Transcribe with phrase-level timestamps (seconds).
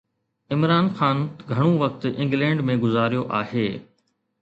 [0.55, 1.21] عمران خان
[1.51, 3.71] گهڻو وقت انگلينڊ ۾ گذاريو آهي.